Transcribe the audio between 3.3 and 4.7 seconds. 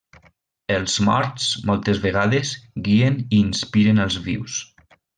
inspiren als vius.